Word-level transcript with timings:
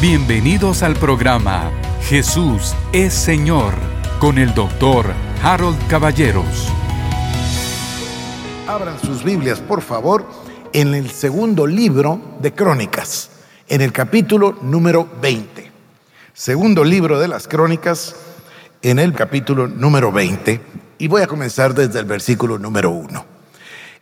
Bienvenidos 0.00 0.82
al 0.82 0.94
programa 0.94 1.70
Jesús 2.04 2.74
es 2.90 3.12
Señor 3.12 3.74
con 4.18 4.38
el 4.38 4.54
doctor 4.54 5.12
Harold 5.42 5.76
Caballeros. 5.88 6.72
Abran 8.66 8.98
sus 8.98 9.22
Biblias, 9.22 9.60
por 9.60 9.82
favor, 9.82 10.24
en 10.72 10.94
el 10.94 11.10
segundo 11.10 11.66
libro 11.66 12.18
de 12.40 12.54
Crónicas, 12.54 13.28
en 13.68 13.82
el 13.82 13.92
capítulo 13.92 14.56
número 14.62 15.06
20. 15.20 15.70
Segundo 16.32 16.82
libro 16.82 17.20
de 17.20 17.28
las 17.28 17.46
Crónicas, 17.46 18.16
en 18.80 19.00
el 19.00 19.12
capítulo 19.12 19.68
número 19.68 20.10
20, 20.12 20.62
y 20.96 21.08
voy 21.08 21.20
a 21.20 21.26
comenzar 21.26 21.74
desde 21.74 21.98
el 21.98 22.06
versículo 22.06 22.58
número 22.58 22.88
1. 22.88 23.29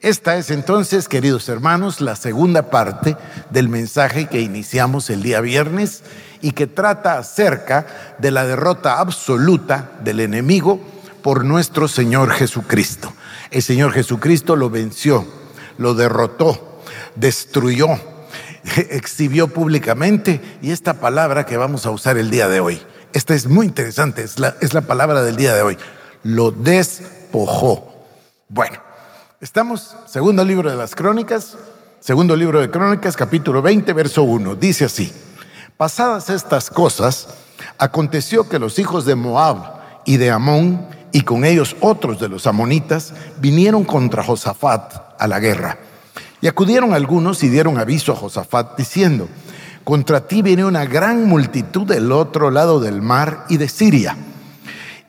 Esta 0.01 0.37
es 0.37 0.53
entonces, 0.53 1.09
queridos 1.09 1.49
hermanos, 1.49 2.01
la 2.01 2.15
segunda 2.15 2.71
parte 2.71 3.17
del 3.51 3.69
mensaje 3.69 4.29
que 4.29 4.41
iniciamos 4.41 5.11
el 5.11 5.25
día 5.25 5.41
viernes 5.41 6.05
y 6.41 6.53
que 6.53 6.69
trata 6.69 7.19
acerca 7.19 8.15
de 8.19 8.31
la 8.31 8.47
derrota 8.47 9.01
absoluta 9.01 9.91
del 10.05 10.21
enemigo 10.21 10.81
por 11.21 11.45
nuestro 11.45 11.89
Señor 11.89 12.31
Jesucristo. 12.31 13.13
El 13.51 13.61
Señor 13.61 13.91
Jesucristo 13.91 14.55
lo 14.55 14.71
venció, 14.71 15.27
lo 15.79 15.95
derrotó, 15.95 16.81
destruyó, 17.17 17.89
exhibió 18.91 19.49
públicamente 19.49 20.59
y 20.63 20.71
esta 20.71 20.95
palabra 20.95 21.45
que 21.45 21.57
vamos 21.57 21.87
a 21.87 21.91
usar 21.91 22.19
el 22.19 22.31
día 22.31 22.47
de 22.47 22.61
hoy, 22.61 22.81
esta 23.15 23.35
es 23.35 23.49
muy 23.49 23.67
interesante, 23.67 24.23
es 24.23 24.39
la, 24.39 24.55
es 24.61 24.75
la 24.75 24.83
palabra 24.83 25.23
del 25.23 25.35
día 25.35 25.57
de 25.57 25.63
hoy, 25.63 25.77
lo 26.23 26.53
despojó. 26.53 28.07
Bueno, 28.49 28.88
Estamos, 29.41 29.95
segundo 30.09 30.45
libro 30.45 30.69
de 30.69 30.75
las 30.75 30.97
crónicas, 30.97 31.57
segundo 32.01 32.35
libro 32.35 32.61
de 32.61 32.73
crónicas, 32.73 33.17
capítulo 33.17 33.63
20, 33.63 33.93
verso 33.93 34.25
1. 34.25 34.57
Dice 34.57 34.87
así, 34.87 35.13
pasadas 35.77 36.29
estas 36.29 36.71
cosas, 36.71 37.29
aconteció 37.79 38.49
que 38.49 38.59
los 38.59 38.81
hijos 38.81 39.05
de 39.05 39.15
Moab 39.15 39.79
y 40.05 40.17
de 40.17 40.33
Amón, 40.33 40.89
y 41.13 41.21
con 41.21 41.45
ellos 41.45 41.77
otros 41.79 42.19
de 42.19 42.29
los 42.29 42.49
amonitas, 42.49 43.15
vinieron 43.39 43.85
contra 43.85 44.25
Josafat 44.25 45.15
a 45.17 45.29
la 45.29 45.39
guerra. 45.39 45.79
Y 46.41 46.49
acudieron 46.49 46.93
algunos 46.93 47.41
y 47.45 47.49
dieron 47.49 47.79
aviso 47.79 48.11
a 48.11 48.17
Josafat 48.17 48.77
diciendo, 48.77 49.29
contra 49.85 50.27
ti 50.27 50.43
viene 50.43 50.65
una 50.65 50.85
gran 50.85 51.27
multitud 51.27 51.87
del 51.87 52.11
otro 52.11 52.51
lado 52.51 52.81
del 52.81 53.03
mar 53.03 53.45
y 53.49 53.57
de 53.59 53.69
Siria. 53.69 54.17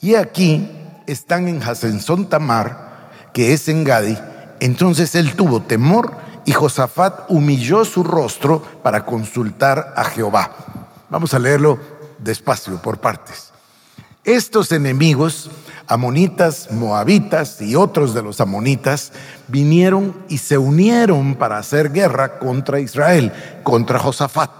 Y 0.01 0.13
aquí 0.13 0.69
están 1.07 1.47
en 1.47 1.63
Hasensón 1.63 2.29
Tamar, 2.29 2.88
que 3.33 3.53
es 3.53 3.67
en 3.69 3.83
Gadi, 3.83 4.17
entonces 4.59 5.15
él 5.15 5.35
tuvo 5.35 5.61
temor 5.61 6.11
y 6.45 6.51
Josafat 6.51 7.29
humilló 7.29 7.85
su 7.85 8.03
rostro 8.03 8.61
para 8.83 9.05
consultar 9.05 9.93
a 9.95 10.03
Jehová. 10.03 10.51
Vamos 11.09 11.33
a 11.33 11.39
leerlo 11.39 11.79
despacio, 12.17 12.81
por 12.81 12.99
partes. 12.99 13.51
Estos 14.23 14.71
enemigos, 14.71 15.49
amonitas, 15.87 16.69
moabitas 16.71 17.61
y 17.61 17.75
otros 17.75 18.13
de 18.13 18.21
los 18.21 18.41
amonitas, 18.41 19.11
vinieron 19.47 20.15
y 20.27 20.39
se 20.39 20.57
unieron 20.57 21.35
para 21.35 21.57
hacer 21.57 21.91
guerra 21.91 22.37
contra 22.37 22.79
Israel, 22.79 23.31
contra 23.63 23.97
Josafat. 23.97 24.51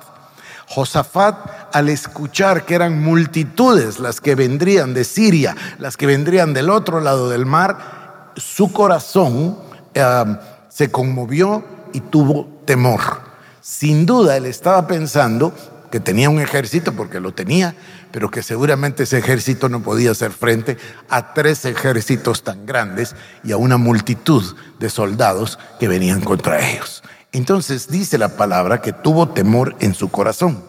Josafat, 0.68 1.76
al 1.76 1.90
escuchar 1.90 2.66
que 2.66 2.76
eran 2.76 3.02
multitudes 3.02 4.00
las 4.00 4.22
que 4.22 4.36
vendrían 4.36 4.94
de 4.94 5.04
Siria, 5.04 5.56
las 5.80 5.98
que 5.98 6.06
vendrían 6.06 6.54
del 6.54 6.70
otro 6.70 7.02
lado 7.02 7.30
del 7.30 7.46
mar, 7.48 7.99
su 8.40 8.72
corazón 8.72 9.58
eh, 9.94 10.26
se 10.70 10.90
conmovió 10.90 11.64
y 11.94 12.00
tuvo 12.00 12.48
temor. 12.66 13.02
Sin 13.62 14.06
duda 14.06 14.38
él 14.38 14.46
estaba 14.46 14.88
pensando 14.88 15.54
que 15.92 16.00
tenía 16.00 16.30
un 16.30 16.40
ejército, 16.40 16.94
porque 16.94 17.20
lo 17.20 17.34
tenía, 17.34 17.76
pero 18.12 18.30
que 18.30 18.44
seguramente 18.44 19.04
ese 19.04 19.18
ejército 19.18 19.70
no 19.70 19.82
podía 19.82 20.12
hacer 20.12 20.32
frente 20.32 20.78
a 21.10 21.34
tres 21.34 21.66
ejércitos 21.66 22.44
tan 22.44 22.66
grandes 22.66 23.16
y 23.44 23.52
a 23.52 23.58
una 23.58 23.78
multitud 23.78 24.56
de 24.80 24.90
soldados 24.90 25.58
que 25.80 25.88
venían 25.88 26.22
contra 26.22 26.70
ellos. 26.70 27.04
Entonces 27.32 27.90
dice 27.90 28.18
la 28.18 28.30
palabra 28.30 28.82
que 28.82 28.94
tuvo 28.94 29.30
temor 29.30 29.76
en 29.80 29.94
su 29.94 30.10
corazón, 30.10 30.64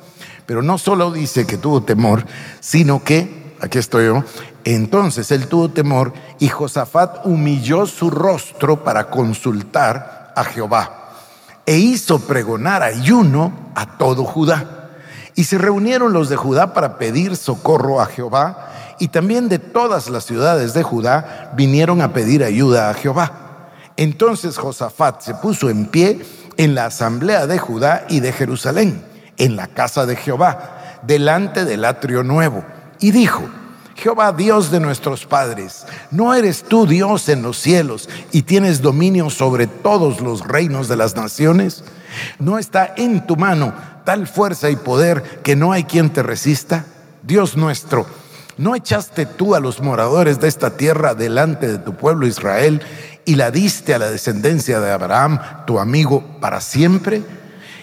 pero 0.46 0.62
no 0.62 0.78
solo 0.78 1.12
dice 1.12 1.46
que 1.46 1.56
tuvo 1.56 1.82
temor, 1.82 2.24
sino 2.60 3.04
que, 3.04 3.39
aquí 3.60 3.78
estoy 3.78 4.06
yo, 4.06 4.24
entonces 4.64 5.30
él 5.30 5.46
tuvo 5.46 5.70
temor 5.70 6.12
y 6.38 6.48
Josafat 6.48 7.26
humilló 7.26 7.86
su 7.86 8.10
rostro 8.10 8.84
para 8.84 9.10
consultar 9.10 10.32
a 10.36 10.44
Jehová 10.44 11.00
e 11.66 11.78
hizo 11.78 12.20
pregonar 12.20 12.82
ayuno 12.82 13.52
a 13.74 13.98
todo 13.98 14.24
Judá. 14.24 14.90
Y 15.34 15.44
se 15.44 15.58
reunieron 15.58 16.12
los 16.12 16.28
de 16.28 16.36
Judá 16.36 16.74
para 16.74 16.98
pedir 16.98 17.36
socorro 17.36 18.00
a 18.00 18.06
Jehová 18.06 18.70
y 18.98 19.08
también 19.08 19.48
de 19.48 19.58
todas 19.58 20.10
las 20.10 20.24
ciudades 20.24 20.74
de 20.74 20.82
Judá 20.82 21.52
vinieron 21.54 22.02
a 22.02 22.12
pedir 22.12 22.44
ayuda 22.44 22.90
a 22.90 22.94
Jehová. 22.94 23.70
Entonces 23.96 24.58
Josafat 24.58 25.20
se 25.20 25.34
puso 25.34 25.70
en 25.70 25.86
pie 25.86 26.20
en 26.56 26.74
la 26.74 26.86
asamblea 26.86 27.46
de 27.46 27.58
Judá 27.58 28.04
y 28.08 28.20
de 28.20 28.32
Jerusalén, 28.32 29.04
en 29.38 29.56
la 29.56 29.68
casa 29.68 30.06
de 30.06 30.16
Jehová, 30.16 31.00
delante 31.02 31.64
del 31.64 31.84
atrio 31.84 32.22
nuevo, 32.22 32.64
y 33.00 33.10
dijo, 33.10 33.48
Jehová 33.96 34.32
Dios 34.32 34.70
de 34.70 34.80
nuestros 34.80 35.26
padres, 35.26 35.84
¿no 36.10 36.32
eres 36.32 36.62
tú 36.62 36.86
Dios 36.86 37.28
en 37.28 37.42
los 37.42 37.58
cielos 37.58 38.08
y 38.32 38.42
tienes 38.42 38.80
dominio 38.80 39.28
sobre 39.28 39.66
todos 39.66 40.20
los 40.20 40.46
reinos 40.46 40.88
de 40.88 40.96
las 40.96 41.16
naciones? 41.16 41.84
¿No 42.38 42.58
está 42.58 42.94
en 42.96 43.26
tu 43.26 43.36
mano 43.36 43.74
tal 44.04 44.26
fuerza 44.26 44.70
y 44.70 44.76
poder 44.76 45.40
que 45.42 45.54
no 45.54 45.72
hay 45.72 45.84
quien 45.84 46.10
te 46.10 46.22
resista? 46.22 46.86
Dios 47.22 47.56
nuestro, 47.56 48.06
¿no 48.56 48.74
echaste 48.74 49.26
tú 49.26 49.54
a 49.54 49.60
los 49.60 49.80
moradores 49.82 50.40
de 50.40 50.48
esta 50.48 50.76
tierra 50.76 51.14
delante 51.14 51.68
de 51.68 51.78
tu 51.78 51.94
pueblo 51.94 52.26
Israel 52.26 52.82
y 53.26 53.34
la 53.34 53.50
diste 53.50 53.94
a 53.94 53.98
la 53.98 54.10
descendencia 54.10 54.80
de 54.80 54.90
Abraham, 54.90 55.40
tu 55.66 55.78
amigo, 55.78 56.24
para 56.40 56.62
siempre? 56.62 57.22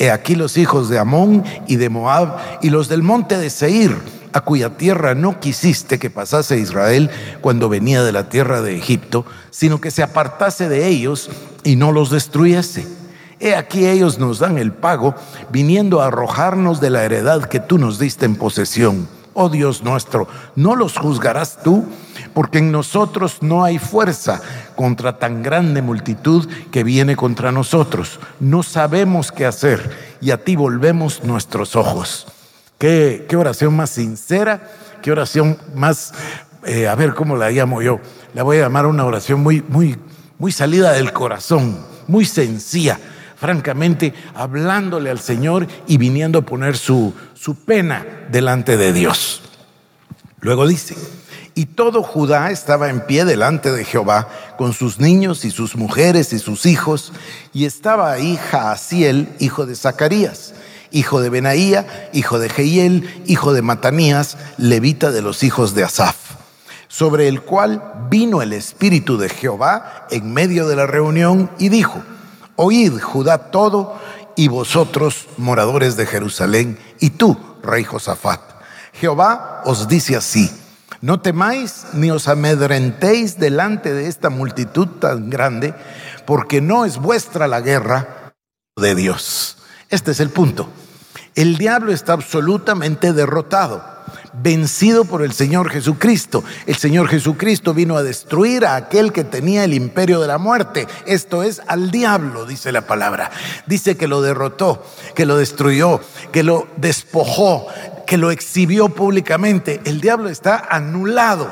he 0.00 0.10
aquí 0.10 0.34
los 0.34 0.56
hijos 0.56 0.88
de 0.88 0.98
Amón 0.98 1.44
y 1.68 1.76
de 1.76 1.90
Moab, 1.90 2.38
y 2.62 2.70
los 2.70 2.88
del 2.88 3.02
monte 3.02 3.36
de 3.36 3.50
Seir, 3.50 3.96
a 4.32 4.40
cuya 4.40 4.70
tierra 4.70 5.14
no 5.14 5.38
quisiste 5.40 5.98
que 5.98 6.08
pasase 6.08 6.58
Israel 6.58 7.10
cuando 7.42 7.68
venía 7.68 8.02
de 8.02 8.10
la 8.10 8.30
tierra 8.30 8.62
de 8.62 8.76
Egipto, 8.76 9.26
sino 9.50 9.78
que 9.78 9.90
se 9.90 10.02
apartase 10.02 10.70
de 10.70 10.86
ellos 10.86 11.28
y 11.64 11.76
no 11.76 11.92
los 11.92 12.10
destruyese. 12.10 12.86
He 13.40 13.54
aquí 13.54 13.86
ellos 13.86 14.18
nos 14.18 14.38
dan 14.38 14.56
el 14.56 14.72
pago, 14.72 15.14
viniendo 15.50 16.00
a 16.00 16.06
arrojarnos 16.06 16.80
de 16.80 16.88
la 16.88 17.04
heredad 17.04 17.44
que 17.44 17.60
tú 17.60 17.76
nos 17.76 17.98
diste 17.98 18.24
en 18.24 18.36
posesión. 18.36 19.06
Oh 19.34 19.50
Dios 19.50 19.82
nuestro, 19.84 20.28
¿no 20.56 20.76
los 20.76 20.96
juzgarás 20.96 21.62
tú? 21.62 21.84
Porque 22.32 22.58
en 22.58 22.72
nosotros 22.72 23.38
no 23.42 23.64
hay 23.64 23.78
fuerza 23.78 24.40
contra 24.80 25.18
tan 25.18 25.42
grande 25.42 25.82
multitud 25.82 26.48
que 26.72 26.84
viene 26.84 27.14
contra 27.14 27.52
nosotros. 27.52 28.18
No 28.40 28.62
sabemos 28.62 29.30
qué 29.30 29.44
hacer 29.44 29.90
y 30.22 30.30
a 30.30 30.42
ti 30.42 30.56
volvemos 30.56 31.22
nuestros 31.22 31.76
ojos. 31.76 32.26
Qué, 32.78 33.26
oración 33.36 33.76
más 33.76 33.90
sincera, 33.90 34.70
qué 35.02 35.12
oración 35.12 35.58
más, 35.74 36.14
eh, 36.64 36.88
a 36.88 36.94
ver 36.94 37.12
cómo 37.12 37.36
la 37.36 37.50
llamo 37.50 37.82
yo. 37.82 38.00
La 38.32 38.42
voy 38.42 38.56
a 38.56 38.60
llamar 38.60 38.86
una 38.86 39.04
oración 39.04 39.42
muy, 39.42 39.62
muy, 39.68 39.98
muy 40.38 40.50
salida 40.50 40.92
del 40.92 41.12
corazón, 41.12 41.84
muy 42.08 42.24
sencilla, 42.24 42.98
francamente, 43.36 44.14
hablándole 44.34 45.10
al 45.10 45.20
Señor 45.20 45.66
y 45.88 45.98
viniendo 45.98 46.38
a 46.38 46.46
poner 46.46 46.78
su, 46.78 47.12
su 47.34 47.54
pena 47.66 48.06
delante 48.30 48.78
de 48.78 48.94
Dios. 48.94 49.42
Luego 50.40 50.66
dice, 50.66 50.96
y 51.60 51.66
todo 51.66 52.02
Judá 52.02 52.50
estaba 52.50 52.88
en 52.88 53.02
pie 53.02 53.26
delante 53.26 53.70
de 53.70 53.84
Jehová, 53.84 54.28
con 54.56 54.72
sus 54.72 54.98
niños 54.98 55.44
y 55.44 55.50
sus 55.50 55.76
mujeres 55.76 56.32
y 56.32 56.38
sus 56.38 56.64
hijos, 56.64 57.12
y 57.52 57.66
estaba 57.66 58.10
ahí 58.10 58.38
Jaasiel, 58.50 59.28
hijo 59.40 59.66
de 59.66 59.76
Zacarías 59.76 60.54
hijo 60.90 61.20
de 61.20 61.28
Benaía, 61.28 62.08
hijo 62.14 62.38
de 62.38 62.48
Jehiel, 62.48 63.22
hijo 63.26 63.52
de 63.52 63.60
Matanías, 63.60 64.38
levita 64.56 65.10
de 65.10 65.20
los 65.20 65.42
hijos 65.42 65.74
de 65.74 65.84
Asaf, 65.84 66.16
sobre 66.88 67.28
el 67.28 67.42
cual 67.42 68.08
vino 68.08 68.40
el 68.40 68.54
Espíritu 68.54 69.18
de 69.18 69.28
Jehová 69.28 70.06
en 70.10 70.32
medio 70.32 70.66
de 70.66 70.76
la 70.76 70.86
reunión 70.86 71.50
y 71.58 71.68
dijo, 71.68 72.02
Oíd 72.56 72.98
Judá 72.98 73.50
todo 73.50 74.00
y 74.34 74.48
vosotros 74.48 75.28
moradores 75.36 75.98
de 75.98 76.06
Jerusalén 76.06 76.78
y 77.00 77.10
tú, 77.10 77.36
rey 77.62 77.84
Josafat. 77.84 78.40
Jehová 78.94 79.60
os 79.66 79.86
dice 79.86 80.16
así, 80.16 80.50
No 81.00 81.20
temáis 81.20 81.86
ni 81.94 82.10
os 82.10 82.28
amedrentéis 82.28 83.38
delante 83.38 83.94
de 83.94 84.06
esta 84.06 84.28
multitud 84.28 84.86
tan 85.00 85.30
grande, 85.30 85.74
porque 86.26 86.60
no 86.60 86.84
es 86.84 86.98
vuestra 86.98 87.48
la 87.48 87.62
guerra 87.62 88.34
de 88.76 88.94
Dios. 88.94 89.56
Este 89.88 90.10
es 90.10 90.20
el 90.20 90.28
punto. 90.28 90.68
El 91.34 91.56
diablo 91.56 91.92
está 91.92 92.12
absolutamente 92.12 93.14
derrotado 93.14 93.82
vencido 94.32 95.04
por 95.04 95.22
el 95.22 95.32
Señor 95.32 95.70
Jesucristo. 95.70 96.44
El 96.66 96.76
Señor 96.76 97.08
Jesucristo 97.08 97.74
vino 97.74 97.96
a 97.96 98.02
destruir 98.02 98.64
a 98.64 98.76
aquel 98.76 99.12
que 99.12 99.24
tenía 99.24 99.64
el 99.64 99.74
imperio 99.74 100.20
de 100.20 100.28
la 100.28 100.38
muerte, 100.38 100.86
esto 101.06 101.42
es 101.42 101.60
al 101.66 101.90
diablo, 101.90 102.46
dice 102.46 102.72
la 102.72 102.82
palabra. 102.82 103.30
Dice 103.66 103.96
que 103.96 104.08
lo 104.08 104.22
derrotó, 104.22 104.84
que 105.14 105.26
lo 105.26 105.36
destruyó, 105.36 106.00
que 106.32 106.42
lo 106.42 106.68
despojó, 106.76 107.66
que 108.10 108.16
lo 108.16 108.32
exhibió 108.32 108.88
públicamente. 108.88 109.80
El 109.84 110.00
diablo 110.00 110.30
está 110.30 110.66
anulado, 110.68 111.48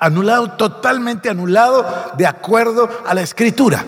anulado, 0.00 0.50
totalmente 0.54 1.30
anulado 1.30 1.86
de 2.18 2.26
acuerdo 2.26 2.90
a 3.06 3.14
la 3.14 3.22
escritura 3.22 3.86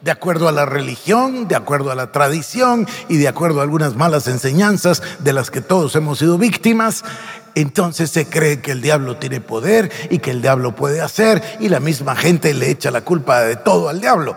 de 0.00 0.10
acuerdo 0.10 0.48
a 0.48 0.52
la 0.52 0.66
religión, 0.66 1.46
de 1.46 1.54
acuerdo 1.54 1.92
a 1.92 1.94
la 1.94 2.10
tradición 2.10 2.88
y 3.08 3.18
de 3.18 3.28
acuerdo 3.28 3.60
a 3.60 3.62
algunas 3.62 3.94
malas 3.94 4.26
enseñanzas 4.26 5.00
de 5.20 5.32
las 5.32 5.52
que 5.52 5.60
todos 5.60 5.94
hemos 5.94 6.18
sido 6.18 6.38
víctimas, 6.38 7.04
entonces 7.54 8.10
se 8.10 8.26
cree 8.26 8.60
que 8.60 8.72
el 8.72 8.82
diablo 8.82 9.16
tiene 9.18 9.40
poder 9.40 9.92
y 10.10 10.18
que 10.18 10.32
el 10.32 10.42
diablo 10.42 10.74
puede 10.74 11.00
hacer 11.00 11.40
y 11.60 11.68
la 11.68 11.78
misma 11.78 12.16
gente 12.16 12.52
le 12.52 12.68
echa 12.68 12.90
la 12.90 13.02
culpa 13.02 13.42
de 13.42 13.54
todo 13.54 13.88
al 13.88 14.00
diablo. 14.00 14.34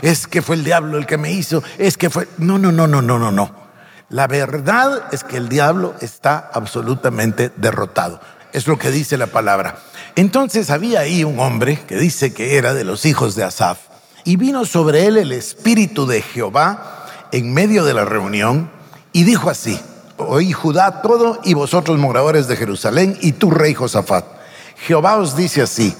Es 0.00 0.26
que 0.26 0.40
fue 0.40 0.56
el 0.56 0.64
diablo 0.64 0.96
el 0.96 1.04
que 1.04 1.18
me 1.18 1.32
hizo, 1.32 1.62
es 1.76 1.98
que 1.98 2.08
fue... 2.08 2.26
No, 2.38 2.56
no, 2.56 2.72
no, 2.72 2.86
no, 2.86 3.02
no, 3.02 3.18
no, 3.18 3.30
no. 3.30 3.63
La 4.08 4.26
verdad 4.26 5.04
es 5.12 5.24
que 5.24 5.36
el 5.36 5.48
diablo 5.48 5.94
está 6.00 6.50
absolutamente 6.52 7.50
derrotado. 7.56 8.20
Es 8.52 8.66
lo 8.66 8.78
que 8.78 8.90
dice 8.90 9.16
la 9.16 9.26
palabra. 9.26 9.78
Entonces 10.14 10.70
había 10.70 11.00
ahí 11.00 11.24
un 11.24 11.40
hombre 11.40 11.80
que 11.86 11.96
dice 11.96 12.32
que 12.32 12.56
era 12.56 12.74
de 12.74 12.84
los 12.84 13.04
hijos 13.06 13.34
de 13.34 13.44
Asaf 13.44 13.78
y 14.24 14.36
vino 14.36 14.64
sobre 14.64 15.06
él 15.06 15.16
el 15.16 15.32
espíritu 15.32 16.06
de 16.06 16.22
Jehová 16.22 17.06
en 17.32 17.52
medio 17.52 17.84
de 17.84 17.94
la 17.94 18.04
reunión 18.04 18.70
y 19.12 19.24
dijo 19.24 19.50
así, 19.50 19.80
oí 20.16 20.52
Judá 20.52 21.02
todo 21.02 21.40
y 21.42 21.54
vosotros 21.54 21.98
moradores 21.98 22.46
de 22.46 22.56
Jerusalén 22.56 23.18
y 23.20 23.32
tú 23.32 23.50
rey 23.50 23.74
Josafat. 23.74 24.24
Jehová 24.86 25.16
os 25.16 25.36
dice 25.36 25.62
así, 25.62 25.94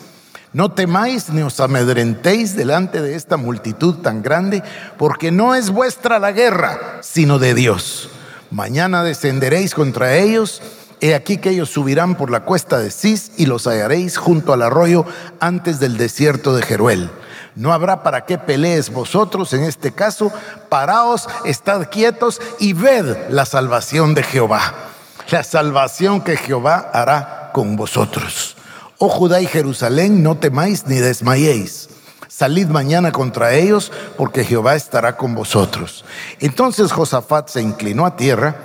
no 0.54 0.70
temáis 0.70 1.30
ni 1.30 1.42
os 1.42 1.58
amedrentéis 1.58 2.56
delante 2.56 3.02
de 3.02 3.16
esta 3.16 3.36
multitud 3.36 3.96
tan 3.96 4.22
grande, 4.22 4.62
porque 4.96 5.32
no 5.32 5.56
es 5.56 5.70
vuestra 5.70 6.20
la 6.20 6.30
guerra, 6.30 7.00
sino 7.02 7.40
de 7.40 7.54
Dios. 7.54 8.08
Mañana 8.52 9.02
descenderéis 9.02 9.74
contra 9.74 10.14
ellos. 10.14 10.62
He 11.00 11.16
aquí 11.16 11.38
que 11.38 11.50
ellos 11.50 11.70
subirán 11.70 12.14
por 12.14 12.30
la 12.30 12.44
cuesta 12.44 12.78
de 12.78 12.92
Cis 12.92 13.32
y 13.36 13.46
los 13.46 13.66
hallaréis 13.66 14.16
junto 14.16 14.52
al 14.52 14.62
arroyo 14.62 15.04
antes 15.40 15.80
del 15.80 15.96
desierto 15.96 16.54
de 16.54 16.62
Jeruel. 16.62 17.10
No 17.56 17.72
habrá 17.72 18.04
para 18.04 18.24
qué 18.24 18.38
pelees 18.38 18.90
vosotros 18.90 19.52
en 19.54 19.64
este 19.64 19.90
caso. 19.90 20.32
Paraos, 20.68 21.28
estad 21.44 21.88
quietos 21.90 22.40
y 22.60 22.74
ved 22.74 23.28
la 23.28 23.44
salvación 23.44 24.14
de 24.14 24.22
Jehová. 24.22 24.72
La 25.30 25.42
salvación 25.42 26.20
que 26.20 26.36
Jehová 26.36 26.90
hará 26.92 27.50
con 27.52 27.74
vosotros. 27.74 28.53
Oh 29.06 29.10
Judá 29.10 29.42
y 29.42 29.46
Jerusalén, 29.46 30.22
no 30.22 30.38
temáis 30.38 30.86
ni 30.86 30.96
desmayéis. 30.96 31.90
Salid 32.26 32.68
mañana 32.68 33.12
contra 33.12 33.52
ellos, 33.52 33.92
porque 34.16 34.44
Jehová 34.44 34.76
estará 34.76 35.18
con 35.18 35.34
vosotros. 35.34 36.06
Entonces 36.40 36.90
Josafat 36.90 37.50
se 37.50 37.60
inclinó 37.60 38.06
a 38.06 38.16
tierra, 38.16 38.56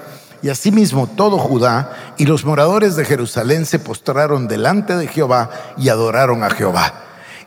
y 0.41 0.47
asimismo 0.47 1.07
todo 1.07 1.37
Judá 1.37 2.13
y 2.15 2.25
los 2.25 2.45
moradores 2.45 2.95
de 2.95 3.03
Jerusalén 3.03 3.65
se 3.65 3.79
postraron 3.79 4.47
delante 4.47 4.95
de 4.95 5.07
Jehová 5.07 5.49
y 5.75 5.89
adoraron 5.89 6.41
a 6.45 6.51
Jehová. 6.51 6.93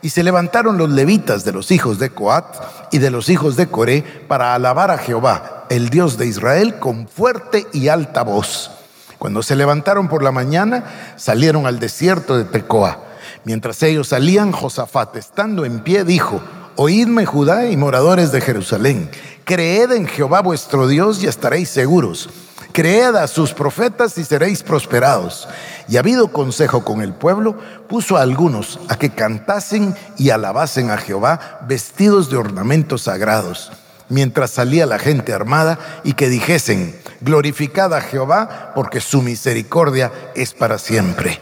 Y 0.03 0.09
se 0.09 0.21
levantaron 0.21 0.77
los 0.77 0.91
levitas 0.91 1.43
de 1.45 1.51
los 1.51 1.71
hijos 1.71 1.97
de 1.97 2.11
Coat 2.11 2.45
y 2.91 2.99
de 2.99 3.09
los 3.09 3.27
hijos 3.27 3.55
de 3.55 3.69
Coré 3.69 4.03
para 4.27 4.53
alabar 4.53 4.91
a 4.91 4.99
Jehová, 4.99 5.65
el 5.71 5.89
Dios 5.89 6.19
de 6.19 6.27
Israel, 6.27 6.77
con 6.77 7.07
fuerte 7.07 7.65
y 7.73 7.87
alta 7.87 8.21
voz. 8.21 8.82
Cuando 9.23 9.41
se 9.41 9.55
levantaron 9.55 10.09
por 10.09 10.21
la 10.21 10.33
mañana, 10.33 10.83
salieron 11.15 11.65
al 11.65 11.79
desierto 11.79 12.37
de 12.37 12.43
Tecoa. 12.43 13.05
Mientras 13.45 13.81
ellos 13.81 14.09
salían, 14.09 14.51
Josafat, 14.51 15.15
estando 15.15 15.63
en 15.63 15.79
pie, 15.79 16.03
dijo, 16.03 16.41
Oídme 16.75 17.25
Judá 17.25 17.67
y 17.67 17.77
moradores 17.77 18.33
de 18.33 18.41
Jerusalén, 18.41 19.09
creed 19.45 19.93
en 19.93 20.07
Jehová 20.07 20.41
vuestro 20.41 20.89
Dios 20.89 21.23
y 21.23 21.27
estaréis 21.27 21.69
seguros 21.69 22.27
Creed 22.73 23.15
a 23.15 23.27
sus 23.27 23.53
profetas 23.53 24.17
y 24.17 24.25
seréis 24.25 24.61
prosperados. 24.61 25.47
Y 25.87 25.95
habido 25.95 26.33
consejo 26.33 26.83
con 26.83 27.01
el 27.01 27.13
pueblo, 27.13 27.57
puso 27.87 28.17
a 28.17 28.23
algunos 28.23 28.77
a 28.89 28.97
que 28.97 29.11
cantasen 29.11 29.95
y 30.17 30.31
alabasen 30.31 30.91
a 30.91 30.97
Jehová 30.97 31.61
vestidos 31.65 32.29
de 32.29 32.35
ornamentos 32.35 33.03
sagrados, 33.03 33.71
mientras 34.09 34.51
salía 34.51 34.85
la 34.85 34.99
gente 34.99 35.31
armada 35.31 35.79
y 36.03 36.11
que 36.11 36.27
dijesen, 36.27 36.93
glorificad 37.23 37.93
a 37.93 38.01
Jehová 38.01 38.71
porque 38.75 38.99
su 38.99 39.21
misericordia 39.21 40.11
es 40.35 40.53
para 40.53 40.77
siempre. 40.77 41.39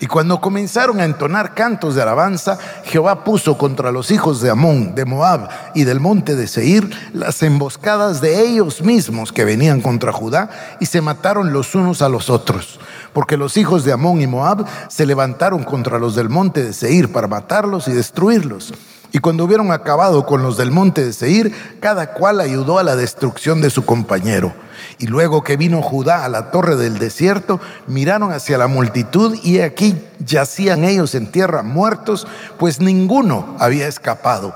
Y 0.00 0.06
cuando 0.06 0.40
comenzaron 0.40 1.00
a 1.00 1.04
entonar 1.04 1.54
cantos 1.54 1.94
de 1.94 2.02
alabanza, 2.02 2.58
Jehová 2.84 3.24
puso 3.24 3.56
contra 3.56 3.92
los 3.92 4.10
hijos 4.10 4.40
de 4.40 4.50
Amón, 4.50 4.94
de 4.94 5.04
Moab 5.04 5.48
y 5.74 5.84
del 5.84 6.00
monte 6.00 6.34
de 6.34 6.48
Seir 6.48 6.90
las 7.12 7.42
emboscadas 7.42 8.20
de 8.20 8.40
ellos 8.40 8.82
mismos 8.82 9.32
que 9.32 9.44
venían 9.44 9.80
contra 9.80 10.12
Judá 10.12 10.50
y 10.80 10.86
se 10.86 11.00
mataron 11.00 11.52
los 11.52 11.74
unos 11.74 12.02
a 12.02 12.08
los 12.08 12.28
otros. 12.28 12.80
Porque 13.12 13.36
los 13.36 13.56
hijos 13.56 13.84
de 13.84 13.92
Amón 13.92 14.20
y 14.20 14.26
Moab 14.26 14.66
se 14.88 15.06
levantaron 15.06 15.62
contra 15.62 15.98
los 15.98 16.16
del 16.16 16.28
monte 16.28 16.62
de 16.62 16.72
Seir 16.72 17.12
para 17.12 17.28
matarlos 17.28 17.86
y 17.88 17.92
destruirlos. 17.92 18.74
Y 19.14 19.20
cuando 19.20 19.44
hubieron 19.44 19.70
acabado 19.70 20.26
con 20.26 20.42
los 20.42 20.56
del 20.56 20.72
monte 20.72 21.04
de 21.04 21.12
Seir, 21.12 21.54
cada 21.78 22.14
cual 22.14 22.40
ayudó 22.40 22.80
a 22.80 22.82
la 22.82 22.96
destrucción 22.96 23.60
de 23.60 23.70
su 23.70 23.84
compañero. 23.84 24.52
Y 24.98 25.06
luego 25.06 25.44
que 25.44 25.56
vino 25.56 25.82
Judá 25.82 26.24
a 26.24 26.28
la 26.28 26.50
torre 26.50 26.74
del 26.74 26.98
desierto, 26.98 27.60
miraron 27.86 28.32
hacia 28.32 28.58
la 28.58 28.66
multitud 28.66 29.38
y 29.44 29.60
aquí 29.60 29.96
yacían 30.18 30.82
ellos 30.82 31.14
en 31.14 31.30
tierra 31.30 31.62
muertos, 31.62 32.26
pues 32.58 32.80
ninguno 32.80 33.54
había 33.60 33.86
escapado. 33.86 34.52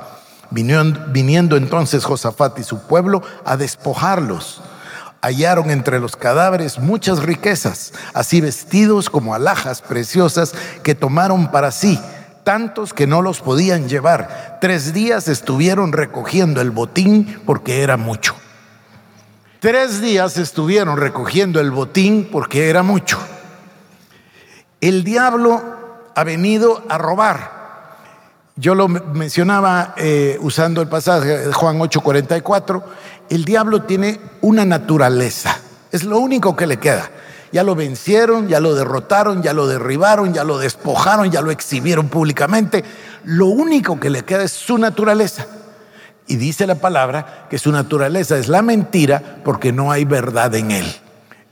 Viniendo, 0.50 1.56
entonces 1.56 2.04
Josafat 2.04 2.58
y 2.58 2.64
su 2.64 2.80
pueblo 2.80 3.22
a 3.44 3.56
despojarlos. 3.56 4.60
Hallaron 5.22 5.70
entre 5.70 6.00
los 6.00 6.16
cadáveres 6.16 6.80
muchas 6.80 7.22
riquezas, 7.22 7.92
así 8.12 8.40
vestidos 8.40 9.08
como 9.08 9.36
alhajas 9.36 9.82
preciosas 9.82 10.52
que 10.82 10.96
tomaron 10.96 11.52
para 11.52 11.70
sí 11.70 12.00
tantos 12.48 12.94
que 12.94 13.06
no 13.06 13.20
los 13.20 13.42
podían 13.42 13.90
llevar. 13.90 14.56
Tres 14.58 14.94
días 14.94 15.28
estuvieron 15.28 15.92
recogiendo 15.92 16.62
el 16.62 16.70
botín 16.70 17.42
porque 17.44 17.82
era 17.82 17.98
mucho. 17.98 18.34
Tres 19.60 20.00
días 20.00 20.38
estuvieron 20.38 20.96
recogiendo 20.96 21.60
el 21.60 21.70
botín 21.70 22.26
porque 22.32 22.70
era 22.70 22.82
mucho. 22.82 23.18
El 24.80 25.04
diablo 25.04 25.62
ha 26.14 26.24
venido 26.24 26.82
a 26.88 26.96
robar. 26.96 27.98
Yo 28.56 28.74
lo 28.74 28.88
mencionaba 28.88 29.92
eh, 29.98 30.38
usando 30.40 30.80
el 30.80 30.88
pasaje 30.88 31.48
de 31.48 31.52
Juan 31.52 31.78
8:44. 31.78 32.82
El 33.28 33.44
diablo 33.44 33.82
tiene 33.82 34.18
una 34.40 34.64
naturaleza. 34.64 35.54
Es 35.92 36.02
lo 36.02 36.18
único 36.18 36.56
que 36.56 36.66
le 36.66 36.78
queda. 36.78 37.10
Ya 37.52 37.62
lo 37.62 37.74
vencieron, 37.74 38.48
ya 38.48 38.60
lo 38.60 38.74
derrotaron, 38.74 39.42
ya 39.42 39.52
lo 39.52 39.66
derribaron, 39.66 40.34
ya 40.34 40.44
lo 40.44 40.58
despojaron, 40.58 41.30
ya 41.30 41.40
lo 41.40 41.50
exhibieron 41.50 42.08
públicamente. 42.08 42.84
Lo 43.24 43.46
único 43.46 43.98
que 43.98 44.10
le 44.10 44.24
queda 44.24 44.44
es 44.44 44.52
su 44.52 44.78
naturaleza. 44.78 45.46
Y 46.26 46.36
dice 46.36 46.66
la 46.66 46.74
palabra 46.74 47.46
que 47.48 47.58
su 47.58 47.72
naturaleza 47.72 48.36
es 48.36 48.48
la 48.48 48.62
mentira 48.62 49.40
porque 49.44 49.72
no 49.72 49.90
hay 49.90 50.04
verdad 50.04 50.54
en 50.54 50.70
él. 50.70 50.86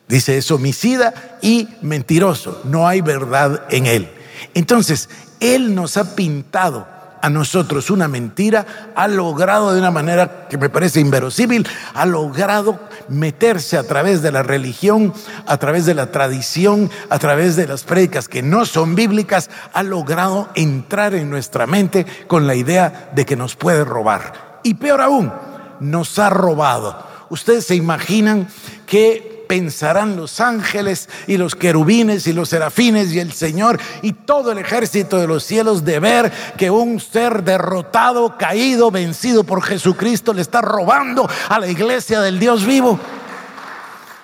Dice 0.06 0.36
es 0.36 0.50
homicida 0.50 1.38
y 1.40 1.68
mentiroso, 1.82 2.60
no 2.64 2.86
hay 2.86 3.00
verdad 3.00 3.64
en 3.70 3.86
él. 3.86 4.10
Entonces, 4.54 5.08
él 5.40 5.74
nos 5.74 5.96
ha 5.96 6.14
pintado 6.14 6.86
a 7.20 7.30
nosotros 7.30 7.90
una 7.90 8.08
mentira, 8.08 8.92
ha 8.94 9.08
logrado 9.08 9.72
de 9.72 9.80
una 9.80 9.90
manera 9.90 10.46
que 10.48 10.58
me 10.58 10.68
parece 10.68 11.00
inverosímil, 11.00 11.66
ha 11.94 12.06
logrado 12.06 12.78
meterse 13.08 13.76
a 13.76 13.84
través 13.84 14.22
de 14.22 14.32
la 14.32 14.42
religión, 14.42 15.12
a 15.46 15.56
través 15.58 15.86
de 15.86 15.94
la 15.94 16.10
tradición, 16.10 16.90
a 17.10 17.18
través 17.18 17.56
de 17.56 17.66
las 17.66 17.84
prédicas 17.84 18.28
que 18.28 18.42
no 18.42 18.66
son 18.66 18.94
bíblicas, 18.94 19.50
ha 19.72 19.82
logrado 19.82 20.48
entrar 20.54 21.14
en 21.14 21.30
nuestra 21.30 21.66
mente 21.66 22.06
con 22.26 22.46
la 22.46 22.54
idea 22.54 23.10
de 23.14 23.24
que 23.24 23.36
nos 23.36 23.56
puede 23.56 23.84
robar. 23.84 24.60
Y 24.62 24.74
peor 24.74 25.00
aún, 25.00 25.32
nos 25.80 26.18
ha 26.18 26.30
robado. 26.30 27.04
Ustedes 27.28 27.66
se 27.66 27.74
imaginan 27.74 28.48
que 28.86 29.35
pensarán 29.46 30.16
los 30.16 30.40
ángeles 30.40 31.08
y 31.26 31.36
los 31.36 31.54
querubines 31.54 32.26
y 32.26 32.32
los 32.32 32.48
serafines 32.48 33.12
y 33.12 33.20
el 33.20 33.32
Señor 33.32 33.78
y 34.02 34.12
todo 34.12 34.52
el 34.52 34.58
ejército 34.58 35.18
de 35.18 35.26
los 35.26 35.44
cielos 35.44 35.84
de 35.84 36.00
ver 36.00 36.32
que 36.56 36.70
un 36.70 37.00
ser 37.00 37.42
derrotado, 37.42 38.36
caído, 38.36 38.90
vencido 38.90 39.44
por 39.44 39.62
Jesucristo 39.62 40.32
le 40.32 40.42
está 40.42 40.60
robando 40.60 41.28
a 41.48 41.58
la 41.58 41.68
iglesia 41.68 42.20
del 42.20 42.38
Dios 42.38 42.66
vivo. 42.66 42.98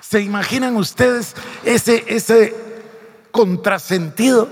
¿Se 0.01 0.21
imaginan 0.21 0.77
ustedes 0.77 1.35
ese, 1.65 2.05
ese 2.07 2.55
contrasentido? 3.31 4.49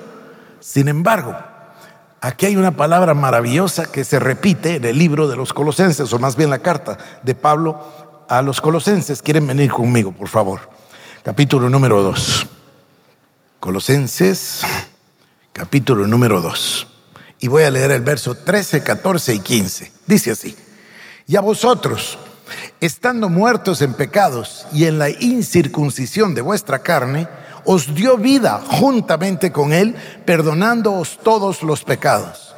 Sin 0.60 0.88
embargo, 0.88 1.36
aquí 2.20 2.46
hay 2.46 2.56
una 2.56 2.70
palabra 2.70 3.14
maravillosa 3.14 3.90
que 3.90 4.04
se 4.04 4.18
repite 4.18 4.76
en 4.76 4.84
el 4.84 4.98
libro 4.98 5.28
de 5.28 5.36
los 5.36 5.52
Colosenses, 5.52 6.12
o 6.12 6.18
más 6.18 6.36
bien 6.36 6.50
la 6.50 6.60
carta 6.60 6.96
de 7.22 7.34
Pablo 7.34 7.78
a 8.30 8.42
los 8.42 8.60
Colosenses. 8.60 9.20
¿Quieren 9.22 9.46
venir 9.46 9.70
conmigo, 9.72 10.12
por 10.12 10.28
favor? 10.28 10.60
Capítulo 11.24 11.68
número 11.68 12.00
2. 12.00 12.46
Colosenses, 13.58 14.62
capítulo 15.52 16.06
número 16.06 16.40
2. 16.40 16.86
Y 17.40 17.48
voy 17.48 17.64
a 17.64 17.70
leer 17.70 17.90
el 17.90 18.02
verso 18.02 18.36
13, 18.36 18.84
14 18.84 19.34
y 19.34 19.40
15. 19.40 19.92
Dice 20.06 20.30
así, 20.30 20.56
y 21.26 21.34
a 21.34 21.40
vosotros, 21.40 22.18
estando 22.80 23.28
muertos 23.28 23.82
en 23.82 23.94
pecados 23.94 24.66
y 24.72 24.84
en 24.84 25.00
la 25.00 25.10
incircuncisión 25.10 26.34
de 26.34 26.40
vuestra 26.42 26.78
carne, 26.78 27.28
os 27.64 27.94
dio 27.94 28.16
vida 28.16 28.62
juntamente 28.64 29.50
con 29.50 29.72
él, 29.72 29.96
perdonándoos 30.24 31.18
todos 31.24 31.64
los 31.64 31.82
pecados, 31.82 32.54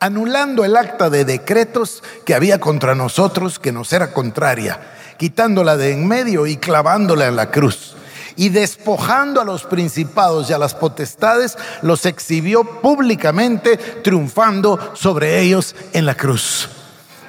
anulando 0.00 0.66
el 0.66 0.76
acta 0.76 1.08
de 1.08 1.24
decretos 1.24 2.02
que 2.26 2.34
había 2.34 2.60
contra 2.60 2.94
nosotros, 2.94 3.58
que 3.58 3.72
nos 3.72 3.92
era 3.92 4.12
contraria, 4.12 4.90
quitándola 5.16 5.76
de 5.76 5.92
en 5.92 6.06
medio 6.06 6.46
y 6.46 6.56
clavándola 6.56 7.26
en 7.26 7.36
la 7.36 7.50
cruz. 7.50 7.96
Y 8.36 8.48
despojando 8.48 9.40
a 9.40 9.44
los 9.44 9.64
principados 9.64 10.50
y 10.50 10.52
a 10.52 10.58
las 10.58 10.74
potestades, 10.74 11.56
los 11.82 12.04
exhibió 12.04 12.64
públicamente, 12.80 13.76
triunfando 13.76 14.92
sobre 14.94 15.40
ellos 15.40 15.76
en 15.92 16.06
la 16.06 16.16
cruz. 16.16 16.68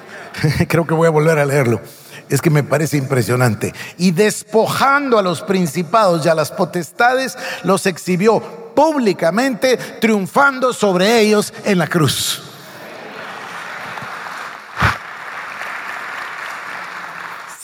Creo 0.68 0.86
que 0.86 0.94
voy 0.94 1.06
a 1.06 1.10
volver 1.10 1.38
a 1.38 1.46
leerlo 1.46 1.80
es 2.28 2.40
que 2.40 2.50
me 2.50 2.64
parece 2.64 2.96
impresionante. 2.96 3.72
Y 3.98 4.10
despojando 4.10 5.18
a 5.18 5.22
los 5.22 5.42
principados 5.42 6.24
y 6.24 6.28
a 6.28 6.34
las 6.34 6.50
potestades, 6.50 7.36
los 7.62 7.86
exhibió 7.86 8.40
públicamente, 8.74 9.76
triunfando 9.76 10.72
sobre 10.72 11.20
ellos 11.20 11.52
en 11.64 11.78
la 11.78 11.86
cruz. 11.86 12.42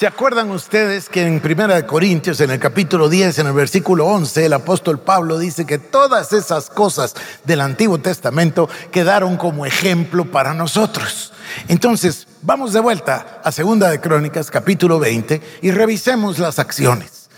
¿Se 0.02 0.08
acuerdan 0.08 0.50
ustedes 0.50 1.08
que 1.08 1.24
en 1.24 1.38
Primera 1.38 1.76
de 1.76 1.86
Corintios, 1.86 2.40
en 2.40 2.50
el 2.50 2.58
capítulo 2.58 3.08
10, 3.08 3.38
en 3.38 3.46
el 3.46 3.52
versículo 3.52 4.04
11, 4.06 4.46
el 4.46 4.52
apóstol 4.52 4.98
Pablo 4.98 5.38
dice 5.38 5.64
que 5.64 5.78
todas 5.78 6.32
esas 6.32 6.70
cosas 6.70 7.14
del 7.44 7.60
Antiguo 7.60 7.98
Testamento 7.98 8.68
quedaron 8.90 9.36
como 9.36 9.64
ejemplo 9.64 10.24
para 10.24 10.54
nosotros? 10.54 11.32
Entonces, 11.68 12.26
vamos 12.42 12.72
de 12.72 12.80
vuelta 12.80 13.40
a 13.44 13.52
Segunda 13.52 13.90
de 13.90 14.00
Crónicas, 14.00 14.50
capítulo 14.50 14.98
20, 14.98 15.40
y 15.62 15.70
revisemos 15.70 16.40
las 16.40 16.58
acciones. 16.58 17.30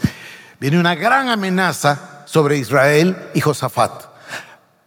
Viene 0.59 0.81
una 0.81 0.95
gran 0.95 1.29
amenaza 1.29 2.23
sobre 2.25 2.57
Israel 2.57 3.15
y 3.35 3.43
Josafat. 3.43 4.05